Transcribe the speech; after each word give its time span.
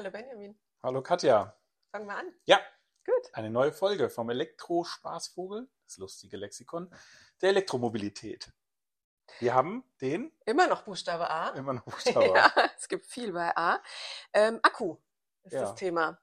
Hallo 0.00 0.12
Benjamin. 0.12 0.58
Hallo 0.82 1.02
Katja. 1.02 1.54
Fangen 1.92 2.06
wir 2.06 2.16
an. 2.16 2.32
Ja. 2.46 2.58
Gut. 3.04 3.34
Eine 3.34 3.50
neue 3.50 3.70
Folge 3.70 4.08
vom 4.08 4.30
Elektro-Spaßvogel, 4.30 5.68
das 5.84 5.98
lustige 5.98 6.38
Lexikon 6.38 6.90
der 7.42 7.50
Elektromobilität. 7.50 8.50
Wir 9.40 9.52
haben 9.52 9.84
den. 10.00 10.32
Immer 10.46 10.68
noch 10.68 10.84
Buchstabe 10.84 11.28
A. 11.28 11.50
Immer 11.50 11.74
noch 11.74 11.82
Buchstabe. 11.84 12.28
ja, 12.34 12.50
es 12.78 12.88
gibt 12.88 13.04
viel 13.04 13.34
bei 13.34 13.54
A. 13.54 13.82
Ähm, 14.32 14.58
Akku 14.62 14.96
ist 15.42 15.52
Ja. 15.52 15.60
das 15.60 15.74
Thema. 15.74 16.18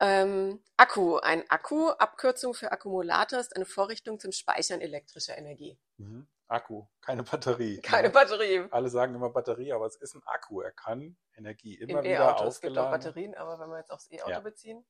Ähm, 0.00 0.60
Akku. 0.76 1.18
Ein 1.18 1.48
Akku, 1.50 1.90
Abkürzung 1.90 2.52
für 2.54 2.72
Akkumulator, 2.72 3.38
ist 3.38 3.54
eine 3.54 3.64
Vorrichtung 3.64 4.18
zum 4.18 4.32
Speichern 4.32 4.80
elektrischer 4.80 5.38
Energie. 5.38 5.78
Mhm. 5.98 6.26
Akku, 6.52 6.86
keine 7.00 7.22
Batterie. 7.22 7.80
Keine 7.80 8.08
Ja. 8.08 8.12
Batterie. 8.14 8.66
Alle 8.70 8.88
sagen 8.90 9.14
immer 9.14 9.30
Batterie, 9.30 9.72
aber 9.72 9.86
es 9.86 9.96
ist 9.96 10.14
ein 10.14 10.22
Akku. 10.26 10.60
Er 10.60 10.72
kann 10.72 11.16
Energie 11.34 11.74
immer 11.74 11.98
Im 12.00 12.04
wieder 12.04 12.18
E-Auto. 12.28 12.44
Es 12.46 12.60
gibt 12.60 12.76
auch 12.78 12.84
aufgeladen. 12.84 12.90
Batterien, 12.92 13.34
aber 13.34 13.58
wenn 13.58 13.70
wir 13.70 13.78
jetzt 13.78 13.90
aufs 13.90 14.10
E-Auto 14.10 14.30
Ja. 14.30 14.40
beziehen. 14.40 14.84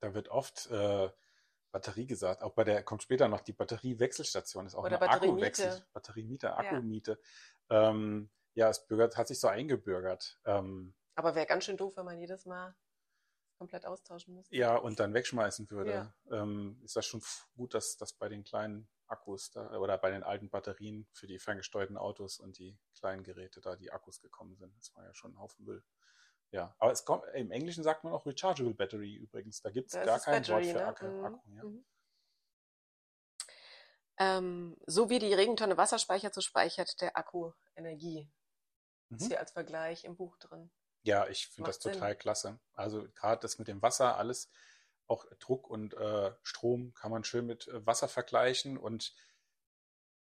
Da 0.00 0.14
wird 0.14 0.28
oft 0.28 0.70
äh, 0.70 1.10
Batterie 1.72 2.06
gesagt. 2.06 2.42
Auch 2.42 2.52
bei 2.52 2.64
der 2.64 2.82
kommt 2.82 3.02
später 3.02 3.26
noch 3.28 3.40
die 3.40 3.52
Batteriewechselstation 3.52 4.66
ist 4.66 4.74
auch 4.74 4.84
Oder 4.84 5.00
eine. 5.02 5.10
Akkuwechsel, 5.10 5.84
Batteriemiete, 5.92 6.54
Akkumiete. 6.56 7.18
Ähm, 7.70 8.30
ja, 8.54 8.68
es 8.68 8.86
bürgert, 8.86 9.16
hat 9.16 9.26
sich 9.28 9.40
so 9.40 9.48
eingebürgert. 9.48 10.38
Ähm, 10.44 10.94
Aber 11.16 11.34
wäre 11.34 11.46
ganz 11.46 11.64
schön 11.64 11.76
doof, 11.76 11.96
wenn 11.96 12.04
man 12.04 12.18
jedes 12.18 12.44
Mal 12.46 12.76
komplett 13.58 13.86
austauschen 13.86 14.34
müsste. 14.34 14.54
ja, 14.54 14.76
und 14.76 15.00
dann 15.00 15.14
wegschmeißen 15.14 15.70
würde. 15.70 16.12
Ähm, 16.30 16.80
ist 16.84 16.96
das 16.96 17.06
schon 17.06 17.22
gut, 17.56 17.72
dass 17.74 17.96
das 17.96 18.12
bei 18.12 18.28
den 18.28 18.44
kleinen 18.44 18.88
Akkus 19.06 19.50
da, 19.50 19.78
oder 19.78 19.98
bei 19.98 20.10
den 20.10 20.22
alten 20.22 20.50
Batterien 20.50 21.06
für 21.12 21.26
die 21.26 21.38
ferngesteuerten 21.38 21.96
Autos 21.96 22.38
und 22.38 22.58
die 22.58 22.78
kleinen 22.98 23.22
Geräte 23.22 23.60
da 23.60 23.76
die 23.76 23.92
Akkus 23.92 24.20
gekommen 24.20 24.56
sind. 24.56 24.76
Das 24.76 24.94
war 24.94 25.04
ja 25.04 25.14
schon 25.14 25.32
ein 25.32 25.38
Haufen 25.38 25.64
Müll. 25.64 25.84
Ja, 26.50 26.74
aber 26.78 26.92
es 26.92 27.04
kommt, 27.04 27.24
im 27.34 27.50
Englischen 27.50 27.82
sagt 27.82 28.04
man 28.04 28.12
auch 28.12 28.26
Rechargeable 28.26 28.74
Battery 28.74 29.14
übrigens. 29.14 29.60
Da 29.60 29.70
gibt 29.70 29.88
es 29.88 29.94
ist 29.94 30.04
gar 30.04 30.20
kein 30.20 30.42
Battery, 30.42 30.54
Wort 30.54 30.66
für 30.66 30.78
ne? 30.78 30.86
Akku. 30.86 31.06
Mhm. 31.06 31.24
Akku 31.24 31.50
ja. 31.50 31.64
Mhm. 31.64 31.84
Ähm, 34.16 34.76
so 34.86 35.10
wie 35.10 35.18
die 35.18 35.34
Regentonne 35.34 35.76
Wasser 35.76 35.98
speichert, 35.98 36.34
so 36.34 36.40
speichert 36.40 37.00
der 37.00 37.16
Akku 37.16 37.52
Energie. 37.74 38.30
Ist 39.10 39.22
Mhm. 39.22 39.26
hier 39.26 39.40
als 39.40 39.50
Vergleich 39.52 40.04
im 40.04 40.16
Buch 40.16 40.36
drin. 40.36 40.70
Ja, 41.02 41.26
ich 41.26 41.48
finde 41.48 41.68
das 41.68 41.76
Macht 41.76 41.82
Sinn. 41.82 41.92
total 41.94 42.16
klasse. 42.16 42.60
Also 42.72 43.06
gerade 43.14 43.40
das 43.42 43.58
mit 43.58 43.68
dem 43.68 43.82
Wasser, 43.82 44.16
alles, 44.16 44.50
auch 45.14 45.26
Druck 45.38 45.68
und 45.70 45.94
äh, 45.94 46.32
Strom 46.42 46.92
kann 46.94 47.10
man 47.10 47.24
schön 47.24 47.46
mit 47.46 47.68
äh, 47.68 47.86
Wasser 47.86 48.08
vergleichen. 48.08 48.76
Und 48.76 49.14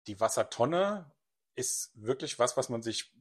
die 0.06 0.20
Wassertonne 0.20 1.12
ist 1.54 1.92
wirklich 1.94 2.38
was, 2.38 2.56
was 2.56 2.68
man 2.68 2.82
sich 2.82 3.12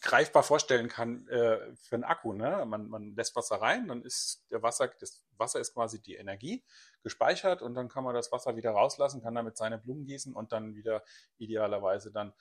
greifbar 0.00 0.42
vorstellen 0.42 0.88
kann 0.88 1.26
äh, 1.28 1.74
für 1.76 1.96
einen 1.96 2.04
Akku. 2.04 2.32
Ne? 2.32 2.64
Man, 2.66 2.88
man 2.88 3.14
lässt 3.16 3.34
Wasser 3.36 3.56
rein, 3.56 3.88
dann 3.88 4.02
ist 4.02 4.46
der 4.50 4.62
Wasser, 4.62 4.88
das 5.00 5.24
Wasser 5.36 5.60
ist 5.60 5.74
quasi 5.74 6.00
die 6.00 6.14
Energie 6.14 6.64
gespeichert 7.02 7.62
und 7.62 7.74
dann 7.74 7.88
kann 7.88 8.04
man 8.04 8.14
das 8.14 8.30
Wasser 8.30 8.56
wieder 8.56 8.70
rauslassen, 8.70 9.22
kann 9.22 9.34
damit 9.34 9.56
seine 9.56 9.78
Blumen 9.78 10.06
gießen 10.06 10.34
und 10.34 10.52
dann 10.52 10.74
wieder 10.74 11.02
idealerweise 11.38 12.12
dann 12.12 12.32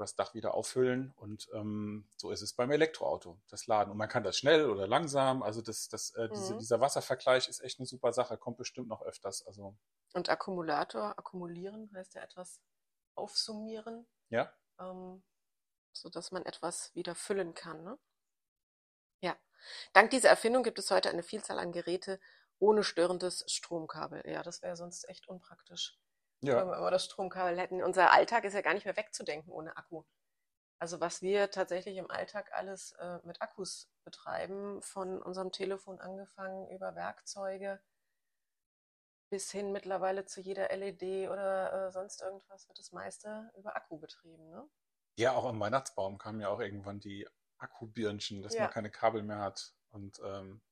übers 0.00 0.14
Dach 0.14 0.32
wieder 0.32 0.54
auffüllen. 0.54 1.12
Und 1.16 1.48
ähm, 1.52 2.08
so 2.16 2.30
ist 2.30 2.40
es 2.40 2.54
beim 2.54 2.70
Elektroauto, 2.70 3.38
das 3.48 3.66
Laden. 3.66 3.90
Und 3.90 3.98
man 3.98 4.08
kann 4.08 4.24
das 4.24 4.38
schnell 4.38 4.70
oder 4.70 4.88
langsam. 4.88 5.42
Also 5.42 5.60
das, 5.60 5.88
das, 5.88 6.14
äh, 6.14 6.28
diese, 6.30 6.54
Mhm. 6.54 6.58
dieser 6.58 6.80
Wasservergleich 6.80 7.48
ist 7.48 7.60
echt 7.60 7.78
eine 7.78 7.86
super 7.86 8.12
Sache, 8.14 8.38
kommt 8.38 8.56
bestimmt 8.56 8.88
noch 8.88 9.02
öfters. 9.02 9.46
Also 9.46 9.76
Und 10.14 10.30
Akkumulator, 10.30 11.18
akkumulieren 11.18 11.90
heißt 11.94 12.14
ja 12.14 12.22
etwas 12.22 12.60
aufsummieren, 13.14 14.06
ja, 14.30 14.50
ähm, 14.78 15.22
sodass 15.92 16.32
man 16.32 16.46
etwas 16.46 16.94
wieder 16.94 17.14
füllen 17.14 17.52
kann. 17.52 17.84
Ne? 17.84 17.98
Ja. 19.20 19.36
Dank 19.92 20.10
dieser 20.10 20.30
Erfindung 20.30 20.62
gibt 20.62 20.78
es 20.78 20.90
heute 20.90 21.10
eine 21.10 21.22
Vielzahl 21.22 21.58
an 21.58 21.72
Geräte 21.72 22.18
ohne 22.58 22.82
störendes 22.84 23.44
Stromkabel. 23.48 24.22
Ja, 24.26 24.42
das 24.42 24.62
wäre 24.62 24.76
sonst 24.76 25.06
echt 25.10 25.28
unpraktisch. 25.28 25.98
Wenn 26.42 26.48
ja, 26.48 26.66
wir 26.66 26.76
immer 26.78 26.90
das 26.90 27.04
Stromkabel 27.04 27.58
hätten. 27.58 27.82
Unser 27.82 28.12
Alltag 28.12 28.44
ist 28.44 28.54
ja 28.54 28.62
gar 28.62 28.74
nicht 28.74 28.84
mehr 28.86 28.96
wegzudenken 28.96 29.52
ohne 29.52 29.76
Akku. 29.76 30.04
Also 30.78 31.00
was 31.00 31.22
wir 31.22 31.50
tatsächlich 31.50 31.96
im 31.98 32.10
Alltag 32.10 32.52
alles 32.54 32.92
äh, 32.92 33.18
mit 33.24 33.42
Akkus 33.42 33.90
betreiben, 34.04 34.82
von 34.82 35.20
unserem 35.22 35.52
Telefon 35.52 36.00
angefangen 36.00 36.68
über 36.70 36.94
Werkzeuge 36.94 37.80
bis 39.30 39.50
hin 39.50 39.72
mittlerweile 39.72 40.24
zu 40.24 40.40
jeder 40.40 40.68
LED 40.76 41.28
oder 41.30 41.88
äh, 41.88 41.92
sonst 41.92 42.20
irgendwas 42.20 42.68
wird 42.68 42.78
das 42.78 42.92
meiste 42.92 43.50
über 43.56 43.76
Akku 43.76 43.98
betrieben. 43.98 44.50
Ne? 44.50 44.68
ja, 45.16 45.32
auch 45.34 45.44
am 45.44 45.60
Weihnachtsbaum 45.60 46.18
kamen 46.18 46.40
ja 46.40 46.48
auch 46.48 46.60
irgendwann 46.60 46.98
die 47.00 47.28
Akkubirnchen, 47.58 48.42
dass 48.42 48.54
Ja. 48.54 48.62
man 48.62 48.70
keine 48.70 48.90
Kabel 48.90 49.22
mehr 49.22 49.38
hat. 49.40 49.74
Und, 49.90 50.20
ähm, 50.24 50.62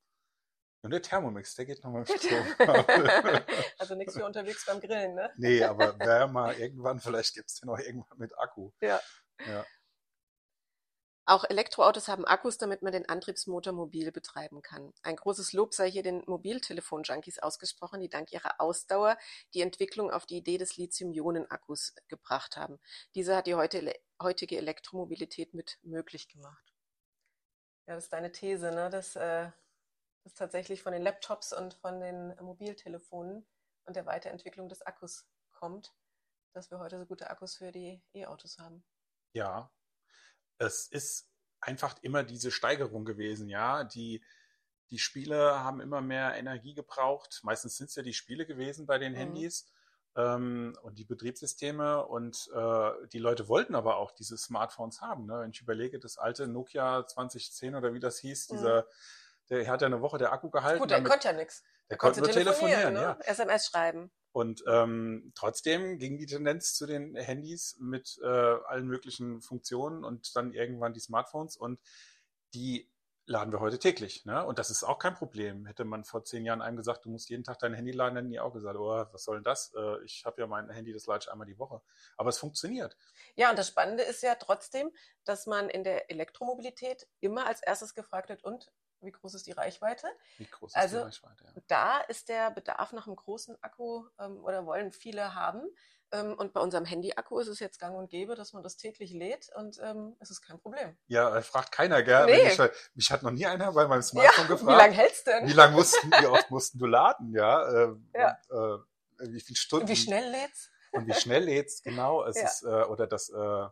und 0.82 0.90
der 0.90 1.02
Thermomix, 1.02 1.54
der 1.56 1.66
geht 1.66 1.82
nochmal 1.82 2.04
im. 2.08 2.18
Stromkabel. 2.18 3.44
also 3.78 3.94
nichts 3.94 4.14
für 4.14 4.24
unterwegs 4.24 4.64
beim 4.64 4.80
Grillen, 4.80 5.14
ne? 5.14 5.30
nee, 5.36 5.62
aber 5.62 5.98
wäre 5.98 6.28
mal 6.28 6.54
irgendwann, 6.54 7.00
vielleicht 7.00 7.34
gibt 7.34 7.50
es 7.50 7.60
den 7.60 7.68
auch 7.68 7.78
irgendwann 7.78 8.18
mit 8.18 8.38
Akku. 8.38 8.70
Ja. 8.80 9.00
Ja. 9.46 9.64
Auch 11.28 11.44
Elektroautos 11.44 12.08
haben 12.08 12.24
Akkus, 12.24 12.56
damit 12.56 12.80
man 12.80 12.92
den 12.92 13.06
Antriebsmotor 13.06 13.74
mobil 13.74 14.10
betreiben 14.12 14.62
kann. 14.62 14.94
Ein 15.02 15.16
großes 15.16 15.52
Lob 15.52 15.74
sei 15.74 15.90
hier 15.90 16.02
den 16.02 16.22
Mobiltelefon-Junkies 16.26 17.38
ausgesprochen, 17.40 18.00
die 18.00 18.08
dank 18.08 18.32
ihrer 18.32 18.58
Ausdauer 18.62 19.18
die 19.52 19.60
Entwicklung 19.60 20.10
auf 20.10 20.24
die 20.24 20.38
Idee 20.38 20.56
des 20.56 20.78
Lithium-Ionen-Akkus 20.78 21.94
gebracht 22.08 22.56
haben. 22.56 22.78
Dieser 23.14 23.36
hat 23.36 23.46
die 23.46 23.54
heutige 23.54 24.56
Elektromobilität 24.56 25.52
mit 25.52 25.78
möglich 25.82 26.30
gemacht. 26.30 26.72
Ja, 27.86 27.94
das 27.94 28.04
ist 28.04 28.12
deine 28.14 28.32
These, 28.32 28.72
ne? 28.72 28.88
dass 28.88 29.14
äh, 29.14 29.50
das 30.28 30.34
tatsächlich 30.34 30.82
von 30.82 30.92
den 30.92 31.02
Laptops 31.02 31.54
und 31.54 31.74
von 31.74 32.00
den 32.00 32.36
Mobiltelefonen 32.40 33.46
und 33.84 33.96
der 33.96 34.04
Weiterentwicklung 34.04 34.68
des 34.68 34.82
Akkus 34.82 35.26
kommt, 35.52 35.94
dass 36.52 36.70
wir 36.70 36.78
heute 36.78 36.98
so 36.98 37.06
gute 37.06 37.30
Akkus 37.30 37.56
für 37.56 37.72
die 37.72 38.02
E-Autos 38.12 38.58
haben. 38.58 38.84
Ja, 39.32 39.70
es 40.58 40.86
ist 40.88 41.30
einfach 41.60 41.96
immer 42.02 42.24
diese 42.24 42.50
Steigerung 42.50 43.06
gewesen, 43.06 43.48
ja. 43.48 43.84
Die, 43.84 44.22
die 44.90 44.98
Spiele 44.98 45.60
haben 45.60 45.80
immer 45.80 46.02
mehr 46.02 46.34
Energie 46.34 46.74
gebraucht. 46.74 47.40
Meistens 47.42 47.76
sind 47.76 47.88
es 47.88 47.96
ja 47.96 48.02
die 48.02 48.12
Spiele 48.12 48.44
gewesen 48.44 48.86
bei 48.86 48.98
den 48.98 49.12
Mhm. 49.12 49.16
Handys 49.16 49.72
ähm, 50.14 50.76
und 50.82 50.98
die 50.98 51.04
Betriebssysteme. 51.04 52.06
Und 52.06 52.50
äh, 52.54 52.90
die 53.12 53.18
Leute 53.18 53.48
wollten 53.48 53.74
aber 53.74 53.96
auch 53.96 54.12
diese 54.12 54.36
Smartphones 54.36 55.00
haben. 55.00 55.24
Ne? 55.26 55.40
Wenn 55.40 55.50
ich 55.50 55.62
überlege, 55.62 55.98
das 55.98 56.18
alte 56.18 56.48
Nokia 56.48 57.06
2010 57.06 57.74
oder 57.76 57.94
wie 57.94 58.00
das 58.00 58.18
hieß, 58.18 58.50
Mhm. 58.50 58.54
dieser, 58.56 58.86
der 59.50 59.66
hat 59.68 59.80
ja 59.82 59.86
eine 59.86 60.00
Woche 60.00 60.18
der 60.18 60.32
Akku 60.32 60.50
gehalten. 60.50 60.80
Gut, 60.80 60.90
er 60.90 60.98
damit- 60.98 61.10
konnte 61.10 61.28
ja 61.28 61.32
nichts. 61.34 61.62
der 61.88 61.94
Er 61.94 61.98
konnte 61.98 62.20
konnte 62.20 62.34
nur 62.36 62.44
telefonieren, 62.44 62.94
ne? 62.94 63.00
ja. 63.00 63.18
SMS 63.24 63.66
schreiben. 63.66 64.10
Und 64.32 64.62
ähm, 64.68 65.32
trotzdem 65.34 65.98
ging 65.98 66.18
die 66.18 66.26
Tendenz 66.26 66.74
zu 66.74 66.86
den 66.86 67.16
Handys 67.16 67.76
mit 67.80 68.18
äh, 68.22 68.26
allen 68.26 68.86
möglichen 68.86 69.40
Funktionen 69.40 70.04
und 70.04 70.36
dann 70.36 70.52
irgendwann 70.52 70.92
die 70.92 71.00
Smartphones 71.00 71.56
und 71.56 71.80
die 72.54 72.90
laden 73.28 73.52
wir 73.52 73.60
heute 73.60 73.78
täglich. 73.78 74.24
Ne? 74.24 74.44
Und 74.46 74.58
das 74.58 74.70
ist 74.70 74.84
auch 74.84 74.98
kein 74.98 75.14
Problem. 75.14 75.66
Hätte 75.66 75.84
man 75.84 76.04
vor 76.04 76.24
zehn 76.24 76.44
Jahren 76.46 76.62
einem 76.62 76.76
gesagt, 76.76 77.04
du 77.04 77.10
musst 77.10 77.28
jeden 77.28 77.44
Tag 77.44 77.58
dein 77.58 77.74
Handy 77.74 77.92
laden, 77.92 78.16
hätten 78.16 78.30
die 78.30 78.40
auch 78.40 78.52
gesagt, 78.54 78.76
oh, 78.78 79.04
was 79.12 79.24
soll 79.24 79.36
denn 79.36 79.44
das? 79.44 79.72
Äh, 79.76 80.02
ich 80.04 80.24
habe 80.24 80.40
ja 80.40 80.46
mein 80.46 80.70
Handy, 80.70 80.92
das 80.92 81.06
lade 81.06 81.20
ich 81.24 81.30
einmal 81.30 81.46
die 81.46 81.58
Woche. 81.58 81.82
Aber 82.16 82.30
es 82.30 82.38
funktioniert. 82.38 82.96
Ja, 83.34 83.50
und 83.50 83.58
das 83.58 83.68
Spannende 83.68 84.02
ist 84.02 84.22
ja 84.22 84.34
trotzdem, 84.36 84.90
dass 85.24 85.46
man 85.46 85.68
in 85.68 85.84
der 85.84 86.10
Elektromobilität 86.10 87.06
immer 87.20 87.46
als 87.46 87.62
erstes 87.62 87.94
gefragt 87.94 88.28
wird, 88.30 88.44
und 88.44 88.70
wie 89.00 89.12
groß 89.12 89.34
ist 89.34 89.46
die 89.46 89.52
Reichweite? 89.52 90.06
Wie 90.38 90.46
groß 90.46 90.70
ist 90.72 90.76
Also, 90.76 90.98
die 90.98 91.04
Reichweite? 91.04 91.44
Ja. 91.44 91.62
Da 91.68 91.98
ist 92.00 92.28
der 92.28 92.50
Bedarf 92.50 92.92
nach 92.92 93.06
einem 93.06 93.16
großen 93.16 93.56
Akku 93.62 94.04
ähm, 94.18 94.42
oder 94.44 94.66
wollen 94.66 94.92
viele 94.92 95.34
haben. 95.34 95.62
Ähm, 96.10 96.34
und 96.38 96.54
bei 96.54 96.60
unserem 96.60 96.86
Handy-Akku 96.86 97.38
ist 97.38 97.48
es 97.48 97.60
jetzt 97.60 97.78
gang 97.78 97.94
und 97.96 98.08
gäbe, 98.08 98.34
dass 98.34 98.54
man 98.54 98.62
das 98.62 98.76
täglich 98.78 99.12
lädt 99.12 99.50
und 99.56 99.78
ähm, 99.82 100.16
es 100.20 100.30
ist 100.30 100.40
kein 100.40 100.58
Problem. 100.58 100.96
Ja, 101.06 101.36
äh, 101.36 101.42
fragt 101.42 101.70
keiner, 101.70 102.02
gell? 102.02 102.24
Nee. 102.26 102.48
Ich, 102.50 102.58
mich 102.94 103.10
hat 103.10 103.22
noch 103.22 103.30
nie 103.30 103.44
einer 103.46 103.72
bei 103.72 103.86
meinem 103.86 104.00
Smartphone 104.02 104.44
ja, 104.44 104.48
gefragt. 104.54 104.72
wie 104.72 104.82
lange 104.82 104.94
hält's 104.94 105.24
denn? 105.24 105.46
Wie 105.46 105.52
lange 105.52 105.72
mussten, 105.76 106.10
wie 106.10 106.26
oft 106.26 106.50
mussten 106.50 106.78
du 106.78 106.86
laden, 106.86 107.34
ja? 107.34 107.62
Äh, 107.62 107.94
Ja. 108.14 108.38
Und, 108.48 108.78
äh, 109.28 109.32
wie 109.32 109.40
viele 109.40 109.56
Stunden? 109.56 109.84
Und 109.84 109.90
wie 109.90 109.96
schnell 109.96 110.30
lädt's? 110.30 110.70
und 110.92 111.06
wie 111.06 111.12
schnell 111.14 111.44
lädst, 111.44 111.84
genau. 111.84 112.24
Es 112.24 112.36
Ja. 112.36 112.44
ist, 112.44 112.62
äh, 112.62 112.66
oder 112.84 113.06
das, 113.06 113.28
äh, 113.28 113.66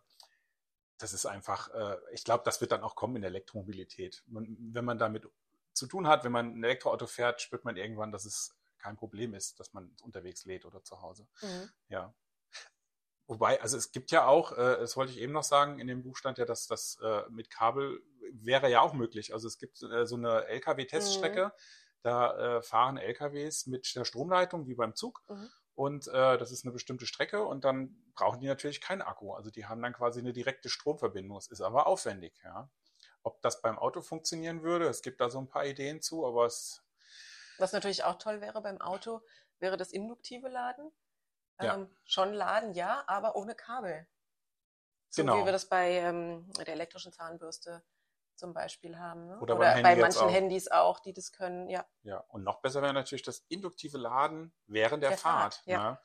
das 0.99 1.13
ist 1.13 1.27
einfach, 1.27 1.69
äh, 1.75 1.97
ich 2.13 2.25
glaube, 2.25 2.45
das 2.45 2.61
wird 2.61 2.73
dann 2.73 2.83
auch 2.83 2.95
kommen 2.95 3.17
in 3.17 3.23
der 3.23 3.31
Elektromobilität. 3.31 4.23
Man, 4.27 4.57
wenn 4.73 4.85
man 4.85 4.99
damit 4.99 5.29
zu 5.73 5.87
tun 5.87 6.07
hat, 6.07 6.25
wenn 6.25 6.33
man 6.33 6.59
ein 6.59 6.65
Elektroauto 6.65 7.07
fährt, 7.07 7.41
spürt 7.41 7.65
man 7.65 7.77
irgendwann, 7.77 8.13
dass 8.13 8.25
es 8.25 8.57
kein 8.79 8.97
Problem 8.97 9.35
ist, 9.35 9.61
dass 9.61 9.73
man 9.73 9.95
unterwegs 10.03 10.45
lädt 10.45 10.65
oder 10.65 10.83
zu 10.83 11.03
Hause. 11.03 11.27
Mhm. 11.43 11.71
Ja. 11.89 12.15
Wobei, 13.27 13.61
also 13.61 13.77
es 13.77 13.91
gibt 13.91 14.13
ja 14.13 14.27
auch, 14.27 14.53
äh, 14.53 14.79
das 14.79 14.97
wollte 14.97 15.13
ich 15.13 15.19
eben 15.19 15.33
noch 15.33 15.43
sagen, 15.43 15.81
in 15.81 15.89
dem 15.89 16.03
Buch 16.03 16.17
stand 16.17 16.39
ja, 16.39 16.45
dass 16.45 16.67
das 16.67 16.99
äh, 17.03 17.23
mit 17.29 17.51
Kabel 17.51 18.01
wäre 18.31 18.71
ja 18.71 18.81
auch 18.81 18.93
möglich. 18.93 19.35
Also 19.35 19.49
es 19.49 19.59
gibt 19.59 19.83
äh, 19.83 20.07
so 20.07 20.17
eine 20.17 20.47
LKW-Teststrecke, 20.47 21.53
da 22.03 22.59
äh, 22.59 22.63
fahren 22.63 22.97
LKWs 22.97 23.67
mit 23.67 23.95
der 23.97 24.05
Stromleitung 24.05 24.69
wie 24.69 24.75
beim 24.75 24.95
Zug 24.95 25.23
Mhm. 25.29 25.51
Und 25.77 26.09
äh, 26.09 26.39
das 26.39 26.51
ist 26.51 26.65
eine 26.65 26.73
bestimmte 26.73 27.07
Strecke 27.07 27.45
und 27.45 27.65
dann 27.65 27.95
brauchen 28.15 28.41
die 28.41 28.47
natürlich 28.47 28.81
keinen 28.81 29.03
Akku. 29.03 29.35
Also 29.35 29.51
die 29.51 29.67
haben 29.67 29.83
dann 29.83 29.93
quasi 29.93 30.21
eine 30.21 30.33
direkte 30.33 30.71
Stromverbindung. 30.71 31.37
Es 31.37 31.49
ist 31.49 31.61
aber 31.61 31.87
aufwendig, 31.87 32.35
ja. 32.43 32.71
ob 33.23 33.43
das 33.43 33.61
beim 33.61 33.79
Auto 33.79 34.01
funktionieren 34.01 34.63
würde. 34.63 34.89
Es 34.89 35.03
gibt 35.03 35.21
da 35.21 35.29
so 35.29 35.39
ein 35.39 35.49
paar 35.49 35.67
Ideen 35.67 36.01
zu, 36.01 36.27
aber 36.27 36.47
es. 36.47 36.83
Was 37.59 37.73
natürlich 37.73 38.05
auch 38.05 38.17
toll 38.17 38.41
wäre 38.41 38.63
beim 38.63 38.81
Auto, 38.81 39.21
wäre 39.59 39.77
das 39.77 39.93
induktive 39.93 40.49
Laden. 40.49 40.91
Ja. 41.61 41.75
Ähm, 41.75 41.95
schon 42.05 42.33
laden, 42.33 42.73
ja, 42.73 43.05
aber 43.07 43.37
ohne 43.37 43.55
Kabel. 43.55 44.07
So 45.11 45.23
Genau. 45.23 45.41
wie 45.41 45.45
wir 45.45 45.53
das 45.53 45.69
bei 45.69 45.93
ähm, 45.93 46.51
der 46.59 46.69
elektrischen 46.69 47.13
Zahnbürste 47.13 47.83
zum 48.37 48.53
Beispiel 48.53 48.99
haben. 48.99 49.27
Ne? 49.27 49.39
Oder 49.41 49.57
Oder 49.57 49.71
Handy 49.71 49.83
bei 49.83 49.97
manchen 49.97 50.23
auch. 50.23 50.31
Handys 50.31 50.69
auch, 50.71 51.01
die 51.01 51.13
das 51.13 51.33
können, 51.33 51.69
ja. 51.69 51.87
Ja, 52.03 52.19
und 52.29 52.45
noch 52.45 52.61
besser 52.61 52.83
wäre 52.83 52.93
natürlich 52.93 53.23
das 53.23 53.45
induktive 53.49 53.99
Laden 53.99 54.53
während 54.67 55.03
der, 55.03 55.11
Der 55.11 55.19
Fahrt. 55.19 55.55
Fahrt, 55.55 55.67
ja. 55.67 55.91
ne? 55.93 56.01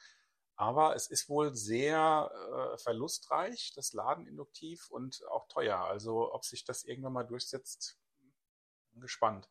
Aber 0.55 0.95
es 0.95 1.07
ist 1.07 1.27
wohl 1.27 1.55
sehr 1.55 2.31
äh, 2.33 2.77
verlustreich, 2.77 3.73
das 3.75 3.93
Laden 3.93 4.27
induktiv 4.27 4.91
und 4.91 5.25
auch 5.29 5.47
teuer. 5.47 5.79
Also 5.79 6.31
ob 6.33 6.45
sich 6.45 6.65
das 6.65 6.83
irgendwann 6.83 7.13
mal 7.13 7.23
durchsetzt, 7.23 7.97
gespannt. 8.93 9.49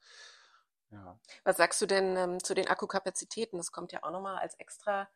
Ja. 0.91 1.19
Was 1.45 1.57
sagst 1.57 1.81
du 1.81 1.87
denn 1.87 2.17
ähm, 2.17 2.43
zu 2.43 2.55
den 2.55 2.69
Akkukapazitäten? 2.69 3.59
Das 3.59 3.73
kommt 3.73 3.93
ja 3.93 4.03
auch 4.03 4.11
nochmal 4.11 4.39
als 4.39 4.55
extra 4.55 5.09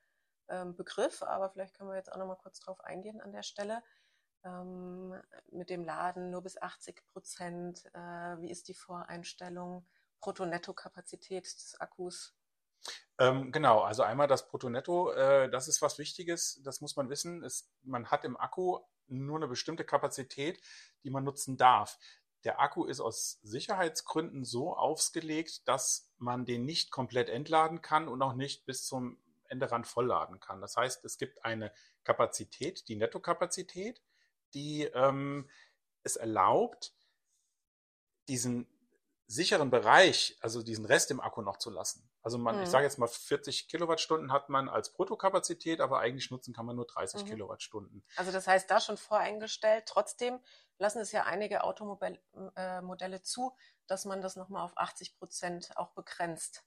ähm, 0.49 0.77
Begriff, 0.77 1.23
aber 1.23 1.51
vielleicht 1.51 1.77
können 1.77 1.91
wir 1.91 1.97
jetzt 1.97 2.13
auch 2.13 2.17
nochmal 2.17 2.39
kurz 2.39 2.61
drauf 2.61 2.81
eingehen 2.81 3.21
an 3.21 3.33
der 3.33 3.43
Stelle. 3.43 3.83
Ähm, 4.44 5.14
mit 5.50 5.70
dem 5.70 5.85
Laden 5.85 6.31
nur 6.31 6.43
bis 6.43 6.61
80 6.61 7.02
Prozent. 7.12 7.85
Äh, 7.94 8.41
wie 8.41 8.50
ist 8.50 8.69
die 8.69 8.75
Voreinstellung? 8.75 9.87
Brutto-Netto-Kapazität 10.20 11.44
des 11.44 11.76
Akkus? 11.81 12.35
Ähm, 13.19 13.52
genau, 13.52 13.81
also 13.81 14.02
einmal 14.02 14.26
das 14.26 14.49
Brutto-Netto, 14.49 15.12
äh, 15.12 15.50
das 15.50 15.69
ist 15.69 15.81
was 15.82 15.99
Wichtiges, 15.99 16.61
das 16.64 16.81
muss 16.81 16.96
man 16.96 17.08
wissen. 17.08 17.43
Es, 17.44 17.70
man 17.82 18.11
hat 18.11 18.25
im 18.25 18.37
Akku 18.37 18.81
nur 19.06 19.37
eine 19.37 19.49
bestimmte 19.49 19.85
Kapazität, 19.85 20.61
die 21.05 21.11
man 21.11 21.25
nutzen 21.25 21.56
darf. 21.56 21.99
Der 22.44 22.61
Akku 22.61 22.85
ist 22.85 23.00
aus 23.00 23.38
Sicherheitsgründen 23.43 24.44
so 24.44 24.76
ausgelegt, 24.76 25.67
dass 25.69 26.11
man 26.19 26.44
den 26.44 26.64
nicht 26.64 26.91
komplett 26.91 27.29
entladen 27.29 27.81
kann 27.81 28.08
und 28.08 28.20
auch 28.20 28.35
nicht 28.35 28.67
bis 28.67 28.85
zum 28.85 29.19
Enderand 29.49 29.87
vollladen 29.87 30.41
kann. 30.41 30.61
Das 30.61 30.76
heißt, 30.76 31.05
es 31.05 31.17
gibt 31.17 31.44
eine 31.44 31.73
Kapazität, 32.02 32.88
die 32.88 32.96
Nettokapazität, 32.96 34.02
die 34.55 34.85
ähm, 34.85 35.49
es 36.03 36.17
erlaubt, 36.17 36.95
diesen 38.29 38.67
sicheren 39.27 39.71
Bereich, 39.71 40.37
also 40.41 40.62
diesen 40.62 40.85
Rest 40.85 41.11
im 41.11 41.21
Akku 41.21 41.41
noch 41.43 41.56
zu 41.59 41.71
lassen. 41.71 42.09
Also 42.23 42.39
man, 42.39 42.56
ich 42.56 42.67
Mhm. 42.67 42.73
sage 42.73 42.85
jetzt 42.85 42.99
mal 42.99 43.06
40 43.09 43.69
Kilowattstunden 43.69 44.33
hat 44.33 44.49
man 44.49 44.69
als 44.69 44.93
Bruttokapazität, 44.93 45.81
aber 45.81 46.01
eigentlich 46.01 46.31
nutzen 46.31 46.55
kann 46.55 46.67
man 46.67 46.77
nur 46.77 46.87
30 46.87 47.23
Mhm. 47.23 47.29
Kilowattstunden. 47.29 48.05
Also 48.17 48.33
das 48.33 48.47
heißt, 48.47 48.71
da 48.71 48.81
schon 48.81 48.97
voreingestellt. 48.97 49.85
Trotzdem 49.87 50.41
lassen 50.79 51.01
es 51.01 51.12
ja 51.12 51.25
einige 51.25 51.65
Automodelle 51.65 52.19
äh, 53.17 53.23
zu, 53.23 53.56
dass 53.87 54.05
man 54.05 54.21
das 54.21 54.37
nochmal 54.37 54.65
auf 54.65 54.77
80 54.77 55.17
Prozent 55.19 55.77
auch 55.77 55.91
begrenzt. 55.93 56.65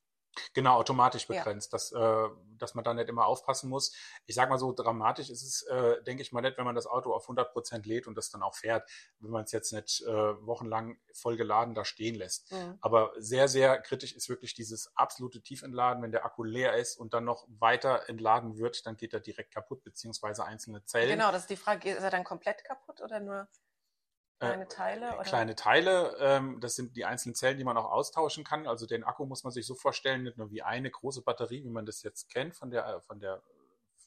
Genau, 0.53 0.75
automatisch 0.75 1.27
Ja. 1.29 1.35
begrenzt, 1.37 1.73
dass, 1.73 1.91
äh, 1.91 2.29
dass 2.57 2.75
man 2.75 2.83
da 2.83 2.93
nicht 2.93 3.09
immer 3.09 3.25
aufpassen 3.25 3.69
muss. 3.69 3.93
Ich 4.25 4.35
sage 4.35 4.49
mal 4.49 4.57
so, 4.57 4.73
dramatisch 4.73 5.29
ist 5.29 5.43
es, 5.43 5.63
äh, 5.63 6.01
denke 6.03 6.21
ich 6.21 6.31
mal, 6.31 6.41
nicht, 6.41 6.57
wenn 6.57 6.65
man 6.65 6.75
das 6.75 6.87
Auto 6.87 7.13
auf 7.13 7.27
100 7.27 7.51
Prozent 7.53 7.85
lädt 7.85 8.07
und 8.07 8.15
das 8.15 8.29
dann 8.29 8.43
auch 8.43 8.55
fährt, 8.55 8.89
wenn 9.19 9.31
man 9.31 9.43
es 9.43 9.51
jetzt 9.51 9.73
nicht 9.73 10.01
äh, 10.03 10.45
wochenlang 10.45 10.97
voll 11.13 11.37
geladen 11.37 11.73
da 11.73 11.85
stehen 11.85 12.15
lässt. 12.15 12.51
Mhm. 12.51 12.77
Aber 12.81 13.13
sehr, 13.17 13.47
sehr 13.47 13.79
kritisch 13.81 14.15
ist 14.15 14.29
wirklich 14.29 14.53
dieses 14.53 14.95
absolute 14.95 15.41
Tiefentladen. 15.41 16.01
Wenn 16.03 16.11
der 16.11 16.25
Akku 16.25 16.43
leer 16.43 16.75
ist 16.75 16.97
und 16.97 17.13
dann 17.13 17.25
noch 17.25 17.45
weiter 17.47 18.07
entladen 18.09 18.57
wird, 18.57 18.85
dann 18.85 18.97
geht 18.97 19.13
er 19.13 19.19
direkt 19.19 19.53
kaputt, 19.53 19.83
beziehungsweise 19.83 20.45
einzelne 20.45 20.83
Zellen. 20.85 21.17
Genau, 21.17 21.31
das 21.31 21.41
ist 21.41 21.49
die 21.49 21.57
Frage, 21.57 21.91
ist 21.91 22.03
er 22.03 22.11
dann 22.11 22.23
komplett 22.23 22.63
kaputt 22.63 23.01
oder 23.01 23.19
nur 23.19 23.47
kleine 24.39 24.63
Äh, 24.63 24.67
Teile? 24.67 25.19
Oder? 25.19 25.23
Kleine 25.23 25.55
Teile, 25.55 26.15
ähm, 26.19 26.59
das 26.61 26.75
sind 26.75 26.95
die 26.95 27.05
einzelnen 27.05 27.35
Zellen, 27.35 27.57
die 27.57 27.63
man 27.63 27.77
auch 27.77 27.91
austauschen 27.91 28.43
kann. 28.43 28.67
Also 28.67 28.85
den 28.85 29.03
Akku 29.03 29.25
muss 29.25 29.43
man 29.43 29.51
sich 29.53 29.65
so 29.65 29.75
vorstellen, 29.75 30.23
nicht 30.23 30.37
nur 30.37 30.51
wie 30.51 30.61
eine 30.63 30.89
große 30.91 31.21
Batterie, 31.23 31.63
wie 31.63 31.69
man 31.69 31.85
das 31.85 32.03
jetzt 32.03 32.29
kennt 32.29 32.55
von 32.55 32.69
der, 32.71 32.85
äh, 32.87 33.01
von 33.01 33.19
der, 33.19 33.41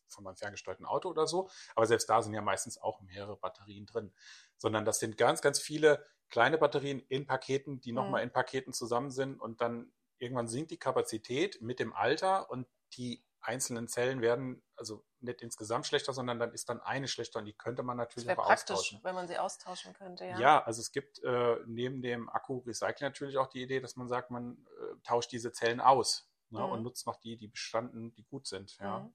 von 0.08 0.24
meinem 0.24 0.36
ferngesteuerten 0.36 0.86
Auto 0.86 1.08
oder 1.08 1.26
so. 1.26 1.48
Aber 1.76 1.86
selbst 1.86 2.08
da 2.10 2.22
sind 2.22 2.34
ja 2.34 2.42
meistens 2.42 2.78
auch 2.78 3.00
mehrere 3.00 3.36
Batterien 3.36 3.86
drin. 3.86 4.12
Sondern 4.56 4.84
das 4.84 4.98
sind 4.98 5.16
ganz, 5.16 5.40
ganz 5.42 5.60
viele 5.60 6.04
kleine 6.28 6.58
Batterien 6.58 7.00
in 7.08 7.26
Paketen, 7.26 7.80
die 7.80 7.92
nochmal 7.92 8.22
Mhm. 8.22 8.28
in 8.28 8.32
Paketen 8.32 8.72
zusammen 8.72 9.10
sind 9.10 9.40
und 9.40 9.60
dann 9.60 9.92
irgendwann 10.18 10.48
sinkt 10.48 10.70
die 10.70 10.78
Kapazität 10.78 11.60
mit 11.62 11.78
dem 11.80 11.92
Alter 11.92 12.50
und 12.50 12.66
die 12.94 13.24
einzelnen 13.42 13.88
Zellen 13.88 14.20
werden 14.20 14.62
also 14.76 15.04
nicht 15.20 15.42
insgesamt 15.42 15.86
schlechter, 15.86 16.12
sondern 16.12 16.38
dann 16.38 16.52
ist 16.52 16.68
dann 16.68 16.80
eine 16.80 17.08
schlechter 17.08 17.38
und 17.40 17.46
die 17.46 17.52
könnte 17.54 17.82
man 17.82 17.96
Das 17.98 18.06
natürlich 18.08 18.28
wäre 18.28 18.40
auch 18.40 18.46
praktisch, 18.46 18.74
austauschen. 18.76 19.00
wenn 19.02 19.14
man 19.14 19.28
sie 19.28 19.38
austauschen 19.38 19.92
könnte, 19.94 20.24
ja. 20.26 20.38
Ja, 20.38 20.62
also 20.64 20.80
es 20.80 20.92
gibt 20.92 21.22
äh, 21.22 21.56
neben 21.66 22.02
dem 22.02 22.28
Akku-Recycling 22.28 23.08
natürlich 23.08 23.38
auch 23.38 23.48
die 23.48 23.62
Idee, 23.62 23.80
dass 23.80 23.96
man 23.96 24.08
sagt, 24.08 24.30
man 24.30 24.66
äh, 24.80 24.96
tauscht 25.04 25.32
diese 25.32 25.52
Zellen 25.52 25.80
aus 25.80 26.28
ne, 26.50 26.60
Mhm. 26.64 26.72
und 26.72 26.82
nutzt 26.82 27.06
noch 27.06 27.16
die, 27.16 27.36
die 27.36 27.48
bestanden, 27.48 28.12
die 28.14 28.24
gut 28.24 28.46
sind. 28.46 28.76
Ja, 28.78 29.00
Mhm. 29.00 29.14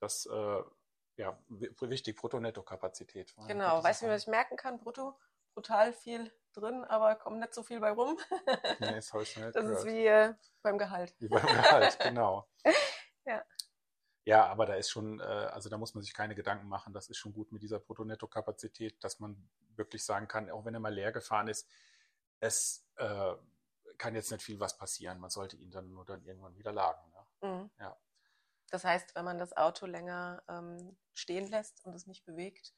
das 0.00 0.26
äh, 0.26 0.62
ja 1.16 1.38
wi- 1.48 1.74
wichtig, 1.80 2.16
Brutto-Netto-Kapazität. 2.16 3.34
Genau, 3.46 3.82
weißt 3.82 4.02
du, 4.02 4.06
wie 4.06 4.10
man 4.10 4.18
sich 4.18 4.28
merken 4.28 4.56
kann? 4.56 4.78
Brutto, 4.78 5.18
brutal 5.54 5.92
viel 5.92 6.30
drin, 6.52 6.84
aber 6.84 7.14
kommt 7.16 7.38
nicht 7.40 7.54
so 7.54 7.62
viel 7.62 7.80
bei 7.80 7.90
rum. 7.90 8.18
Nee, 8.78 8.94
das 8.96 9.12
habe 9.12 9.22
ich 9.22 9.36
nicht 9.36 9.54
Das 9.56 9.64
ist 9.64 9.84
gehört. 9.84 9.84
wie 9.86 10.06
äh, 10.06 10.34
beim 10.62 10.78
Gehalt. 10.78 11.14
Wie 11.18 11.28
beim 11.28 11.46
Gehalt, 11.46 11.98
genau. 12.02 12.46
Ja. 14.26 14.46
Aber 14.46 14.66
da 14.66 14.74
ist 14.74 14.90
schon, 14.90 15.20
äh, 15.20 15.22
also 15.22 15.68
da 15.70 15.78
muss 15.78 15.94
man 15.94 16.02
sich 16.02 16.12
keine 16.14 16.34
Gedanken 16.34 16.68
machen. 16.68 16.92
Das 16.92 17.08
ist 17.08 17.16
schon 17.16 17.32
gut 17.32 17.52
mit 17.52 17.62
dieser 17.62 17.78
Brutto-Netto-Kapazität, 17.78 19.02
dass 19.02 19.18
man 19.20 19.48
wirklich 19.76 20.04
sagen 20.04 20.28
kann, 20.28 20.50
auch 20.50 20.64
wenn 20.64 20.74
er 20.74 20.80
mal 20.80 20.92
leer 20.92 21.12
gefahren 21.12 21.48
ist, 21.48 21.68
es 22.40 22.86
äh, 22.96 23.34
kann 23.98 24.14
jetzt 24.14 24.30
nicht 24.30 24.42
viel 24.42 24.60
was 24.60 24.76
passieren. 24.76 25.18
Man 25.18 25.30
sollte 25.30 25.56
ihn 25.56 25.70
dann 25.70 25.90
nur 25.90 26.04
dann 26.04 26.22
irgendwann 26.24 26.56
wieder 26.56 26.72
laden. 26.72 27.10
Ne? 27.40 27.48
Mhm. 27.48 27.70
Ja. 27.78 27.96
Das 28.70 28.84
heißt, 28.84 29.14
wenn 29.14 29.24
man 29.24 29.38
das 29.38 29.56
Auto 29.56 29.86
länger 29.86 30.42
ähm, 30.48 30.96
stehen 31.14 31.46
lässt 31.48 31.84
und 31.84 31.94
es 31.94 32.06
nicht 32.06 32.24
bewegt, 32.26 32.74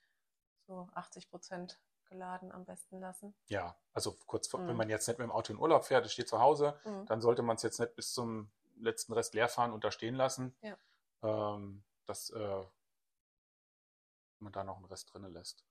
so 0.66 0.88
80 0.94 1.30
Prozent 1.30 1.80
geladen 2.04 2.52
am 2.52 2.64
besten 2.64 3.00
lassen. 3.00 3.34
Ja, 3.46 3.76
also 3.92 4.12
kurz 4.26 4.48
vor, 4.48 4.60
wenn 4.60 4.68
Mhm. 4.68 4.76
man 4.76 4.90
jetzt 4.90 5.08
nicht 5.08 5.18
mit 5.18 5.24
dem 5.26 5.32
Auto 5.32 5.52
in 5.52 5.58
Urlaub 5.58 5.84
fährt, 5.84 6.04
es 6.06 6.12
steht 6.12 6.28
zu 6.28 6.40
Hause, 6.40 6.78
Mhm. 6.84 7.06
dann 7.06 7.20
sollte 7.20 7.42
man 7.42 7.56
es 7.56 7.62
jetzt 7.62 7.80
nicht 7.80 7.94
bis 7.96 8.12
zum 8.12 8.50
letzten 8.76 9.12
Rest 9.12 9.34
leer 9.34 9.48
fahren 9.48 9.72
und 9.72 9.84
da 9.84 9.90
stehen 9.90 10.14
lassen. 10.14 10.54
Ja. 10.62 10.76
Ähm, 11.22 11.84
dass 12.06 12.30
äh, 12.30 12.64
man 14.38 14.52
da 14.52 14.64
noch 14.64 14.76
einen 14.76 14.86
Rest 14.86 15.12
drinnen 15.12 15.32
lässt. 15.32 15.64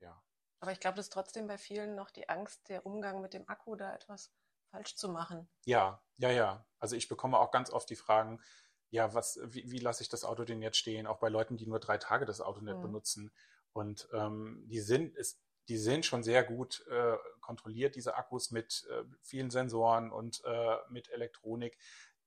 Ja. 0.00 0.22
Aber 0.60 0.72
ich 0.72 0.80
glaube, 0.80 0.96
das 0.96 1.06
ist 1.06 1.12
trotzdem 1.12 1.46
bei 1.46 1.56
vielen 1.56 1.94
noch 1.94 2.10
die 2.10 2.28
Angst, 2.28 2.68
der 2.68 2.84
Umgang 2.84 3.20
mit 3.20 3.32
dem 3.32 3.48
Akku 3.48 3.76
da 3.76 3.94
etwas 3.94 4.32
falsch 4.70 4.96
zu 4.96 5.08
machen. 5.08 5.48
Ja, 5.64 6.02
ja, 6.16 6.30
ja. 6.30 6.66
Also 6.78 6.96
ich 6.96 7.08
bekomme 7.08 7.38
auch 7.38 7.50
ganz 7.50 7.70
oft 7.70 7.88
die 7.88 7.96
Fragen, 7.96 8.42
ja, 8.90 9.14
was, 9.14 9.38
wie, 9.44 9.70
wie 9.70 9.78
lasse 9.78 10.02
ich 10.02 10.08
das 10.08 10.24
Auto 10.24 10.44
denn 10.44 10.62
jetzt 10.62 10.78
stehen? 10.78 11.06
Auch 11.06 11.18
bei 11.18 11.28
Leuten, 11.28 11.56
die 11.56 11.66
nur 11.66 11.78
drei 11.78 11.98
Tage 11.98 12.24
das 12.26 12.40
Auto 12.40 12.60
nicht 12.60 12.76
Mhm. 12.76 12.82
benutzen. 12.82 13.32
Und 13.72 14.08
ähm, 14.12 14.64
die 14.66 14.80
sind, 14.80 15.14
ist, 15.16 15.40
die 15.68 15.76
sind 15.76 16.06
schon 16.06 16.22
sehr 16.22 16.42
gut 16.42 16.84
äh, 16.88 17.16
kontrolliert, 17.40 17.94
diese 17.94 18.16
Akkus 18.16 18.50
mit 18.50 18.86
äh, 18.90 19.04
vielen 19.22 19.50
Sensoren 19.50 20.10
und 20.10 20.42
äh, 20.44 20.76
mit 20.88 21.08
Elektronik, 21.10 21.78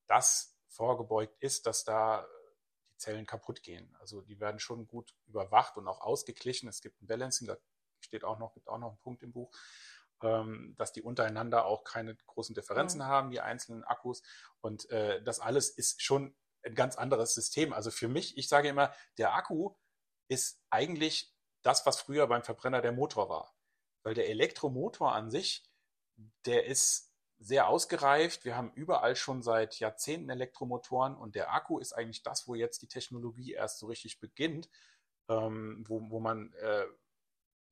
dass 0.07 0.57
vorgebeugt 0.67 1.35
ist, 1.41 1.65
dass 1.65 1.83
da 1.83 2.25
Zellen 3.01 3.25
kaputt 3.25 3.63
gehen. 3.63 3.95
Also 3.99 4.21
die 4.21 4.39
werden 4.39 4.59
schon 4.59 4.87
gut 4.87 5.13
überwacht 5.25 5.77
und 5.77 5.87
auch 5.87 6.01
ausgeglichen. 6.01 6.69
Es 6.69 6.81
gibt 6.81 7.01
ein 7.01 7.07
Balancing, 7.07 7.47
da 7.47 7.57
steht 7.99 8.23
auch 8.23 8.39
noch, 8.39 8.53
gibt 8.53 8.69
auch 8.69 8.77
noch 8.77 8.89
einen 8.89 8.99
Punkt 8.99 9.23
im 9.23 9.31
Buch, 9.33 9.51
ähm, 10.23 10.75
dass 10.77 10.93
die 10.93 11.01
untereinander 11.01 11.65
auch 11.65 11.83
keine 11.83 12.15
großen 12.15 12.55
Differenzen 12.55 12.99
Mhm. 12.99 13.05
haben, 13.05 13.31
die 13.31 13.41
einzelnen 13.41 13.83
Akkus. 13.83 14.21
Und 14.61 14.89
äh, 14.89 15.21
das 15.23 15.39
alles 15.39 15.69
ist 15.69 16.01
schon 16.01 16.35
ein 16.63 16.75
ganz 16.75 16.95
anderes 16.95 17.33
System. 17.33 17.73
Also 17.73 17.91
für 17.91 18.07
mich, 18.07 18.37
ich 18.37 18.47
sage 18.47 18.69
immer, 18.69 18.93
der 19.17 19.33
Akku 19.33 19.75
ist 20.27 20.61
eigentlich 20.69 21.33
das, 21.63 21.85
was 21.85 21.99
früher 21.99 22.27
beim 22.27 22.43
Verbrenner 22.43 22.81
der 22.81 22.91
Motor 22.91 23.29
war. 23.29 23.55
Weil 24.03 24.13
der 24.13 24.29
Elektromotor 24.29 25.13
an 25.13 25.29
sich, 25.29 25.63
der 26.45 26.65
ist 26.65 27.10
sehr 27.41 27.67
ausgereift. 27.67 28.45
Wir 28.45 28.55
haben 28.55 28.71
überall 28.73 29.15
schon 29.15 29.41
seit 29.41 29.79
Jahrzehnten 29.79 30.29
Elektromotoren 30.29 31.15
und 31.15 31.35
der 31.35 31.53
Akku 31.53 31.79
ist 31.79 31.93
eigentlich 31.93 32.23
das, 32.23 32.47
wo 32.47 32.55
jetzt 32.55 32.81
die 32.83 32.87
Technologie 32.87 33.53
erst 33.53 33.79
so 33.79 33.87
richtig 33.87 34.19
beginnt, 34.19 34.69
ähm, 35.27 35.83
wo, 35.87 36.09
wo 36.09 36.19
man 36.19 36.53
äh, 36.53 36.85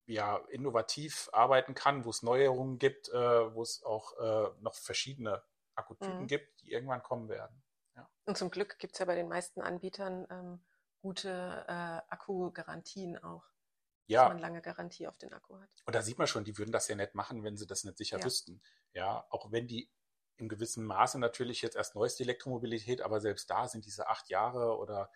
ja 0.07 0.37
innovativ 0.49 1.29
arbeiten 1.33 1.75
kann, 1.75 2.03
wo 2.03 2.09
es 2.09 2.23
Neuerungen 2.23 2.79
gibt, 2.79 3.09
äh, 3.09 3.13
wo 3.53 3.61
es 3.61 3.83
auch 3.83 4.17
äh, 4.17 4.49
noch 4.61 4.73
verschiedene 4.73 5.43
Akkutypen 5.75 6.23
Mhm. 6.23 6.27
gibt, 6.27 6.61
die 6.61 6.71
irgendwann 6.71 7.03
kommen 7.03 7.29
werden. 7.29 7.61
Und 8.25 8.37
zum 8.37 8.49
Glück 8.49 8.79
gibt 8.79 8.93
es 8.93 8.99
ja 8.99 9.05
bei 9.05 9.15
den 9.15 9.27
meisten 9.27 9.61
Anbietern 9.61 10.25
ähm, 10.29 10.61
gute 11.01 11.65
äh, 11.67 12.11
Akkugarantien 12.11 13.17
auch, 13.17 13.43
dass 14.09 14.23
Ja, 14.23 14.29
man 14.29 14.39
lange 14.39 14.61
Garantie 14.61 15.07
auf 15.07 15.17
den 15.17 15.33
Akku 15.33 15.59
hat. 15.59 15.69
Und 15.85 15.95
da 15.95 16.01
sieht 16.01 16.17
man 16.17 16.27
schon, 16.27 16.43
die 16.43 16.57
würden 16.57 16.71
das 16.71 16.87
ja 16.87 16.95
nicht 16.95 17.15
machen, 17.15 17.43
wenn 17.43 17.57
sie 17.57 17.67
das 17.67 17.83
nicht 17.83 17.97
sicher 17.97 18.19
Ja. 18.19 18.25
wüssten. 18.25 18.61
Ja, 18.93 19.25
auch 19.29 19.51
wenn 19.51 19.67
die 19.67 19.89
in 20.37 20.49
gewissem 20.49 20.85
Maße 20.85 21.19
natürlich 21.19 21.61
jetzt 21.61 21.75
erst 21.75 21.95
neueste 21.95 22.23
Elektromobilität, 22.23 23.01
aber 23.01 23.19
selbst 23.19 23.49
da 23.49 23.67
sind 23.67 23.85
diese 23.85 24.07
acht 24.07 24.29
Jahre 24.29 24.77
oder 24.77 25.11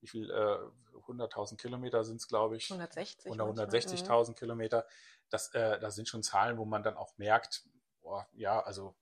wie 0.00 0.08
viel, 0.08 0.30
äh, 0.30 0.58
100.000 1.06 1.60
Kilometer 1.60 2.04
sind 2.04 2.16
es, 2.20 2.28
glaube 2.28 2.56
ich, 2.56 2.70
160. 2.70 3.30
oder 3.32 3.44
manchmal. 3.44 3.66
Mhm. 3.66 3.70
160.000 3.70 4.38
Kilometer. 4.38 4.86
das, 5.30 5.48
äh, 5.54 5.80
das 5.80 5.94
sind 5.94 6.08
schon 6.08 6.22
Zahlen, 6.22 6.58
wo 6.58 6.64
man 6.64 6.82
dann 6.82 6.96
auch 6.96 7.16
merkt, 7.16 7.64
boah, 8.02 8.28
ja, 8.32 8.60
also 8.60 8.94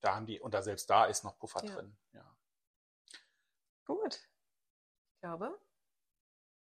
da 0.00 0.14
haben 0.14 0.26
die, 0.26 0.40
und 0.40 0.54
da 0.54 0.62
selbst 0.62 0.88
da 0.90 1.06
ist 1.06 1.24
noch 1.24 1.38
Puffer 1.38 1.64
Ja. 1.66 1.74
drin. 1.74 1.96
Ja. 2.12 2.36
Gut. 3.84 4.14
Ich 5.14 5.20
glaube, 5.20 5.58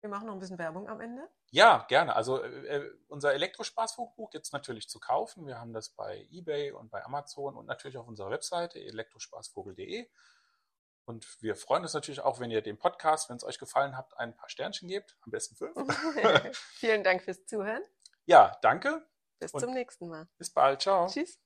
wir 0.02 0.10
machen 0.10 0.28
noch 0.28 0.34
ein 0.34 0.40
bisschen 0.40 0.58
Werbung 0.58 0.90
am 0.90 1.00
Ende. 1.00 1.28
Ja, 1.52 1.86
gerne. 1.88 2.16
Also 2.16 2.42
äh, 2.42 2.78
äh, 2.78 2.92
unser 3.08 3.34
Elektrospaßbuch 3.34 4.32
gibt 4.32 4.46
es 4.46 4.52
natürlich 4.52 4.90
zu 4.90 5.00
kaufen. 5.00 5.46
Wir 5.46 5.60
haben 5.60 5.74
das 5.74 5.90
bei 5.90 6.28
eBay 6.32 6.72
und 6.72 6.90
bei 6.90 7.04
Amazon 7.06 7.56
und 7.56 7.68
natürlich 7.68 7.98
auf 7.98 8.08
unserer 8.08 8.32
Webseite 8.32 8.80
elektrospaßvogel.de. 8.80 10.10
Und 11.06 11.42
wir 11.42 11.56
freuen 11.56 11.84
uns 11.84 11.94
natürlich 11.94 12.22
auch, 12.22 12.40
wenn 12.40 12.52
ihr 12.52 12.62
dem 12.62 12.78
Podcast, 12.78 13.30
wenn 13.30 13.38
es 13.38 13.44
euch 13.44 13.60
gefallen 13.60 13.98
hat, 13.98 14.18
ein 14.18 14.36
paar 14.36 14.50
Sternchen 14.50 14.88
gebt, 14.88 15.18
am 15.22 15.32
besten 15.32 15.56
fünf. 15.56 15.76
Vielen 16.74 17.04
Dank 17.04 17.24
fürs 17.24 17.46
Zuhören. 17.46 17.84
ja, 18.26 18.58
danke. 18.62 19.06
Bis 19.40 19.52
zum 19.52 19.74
nächsten 19.74 20.08
Mal. 20.08 20.28
Bis 20.38 20.52
bald. 20.52 20.82
Ciao. 20.82 21.08
Tschüss. 21.08 21.40